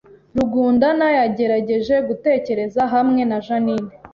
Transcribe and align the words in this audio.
Rugundana 0.35 1.07
yagerageje 1.17 1.95
gutekereza 2.07 2.81
hamwe 2.93 3.21
na 3.29 3.37
Jeaninne 3.45 3.93